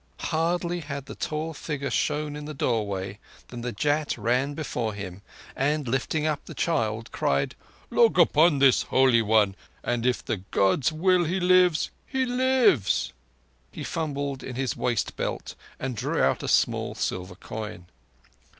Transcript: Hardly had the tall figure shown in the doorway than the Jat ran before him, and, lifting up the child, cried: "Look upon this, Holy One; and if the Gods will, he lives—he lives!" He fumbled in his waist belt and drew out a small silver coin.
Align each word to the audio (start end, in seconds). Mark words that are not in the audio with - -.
Hardly 0.31 0.79
had 0.79 1.05
the 1.05 1.13
tall 1.13 1.53
figure 1.53 1.91
shown 1.91 2.35
in 2.35 2.45
the 2.45 2.55
doorway 2.55 3.19
than 3.49 3.61
the 3.61 3.71
Jat 3.71 4.17
ran 4.17 4.55
before 4.55 4.95
him, 4.95 5.21
and, 5.55 5.87
lifting 5.87 6.25
up 6.25 6.43
the 6.45 6.55
child, 6.55 7.11
cried: 7.11 7.53
"Look 7.91 8.17
upon 8.17 8.57
this, 8.57 8.81
Holy 8.81 9.21
One; 9.21 9.55
and 9.83 10.03
if 10.03 10.25
the 10.25 10.37
Gods 10.37 10.91
will, 10.91 11.25
he 11.25 11.39
lives—he 11.39 12.25
lives!" 12.25 13.13
He 13.71 13.83
fumbled 13.83 14.41
in 14.41 14.55
his 14.55 14.75
waist 14.75 15.15
belt 15.15 15.53
and 15.79 15.95
drew 15.95 16.19
out 16.19 16.41
a 16.41 16.47
small 16.47 16.95
silver 16.95 17.35
coin. 17.35 17.85